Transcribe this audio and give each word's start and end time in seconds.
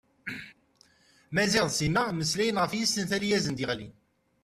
Maziɣ 1.35 1.65
d 1.67 1.71
Sima 1.77 2.03
mmeslayen 2.09 2.61
ɣef 2.61 2.71
yisental 2.75 3.23
i 3.23 3.29
asen-d-yeɣlin. 3.37 3.93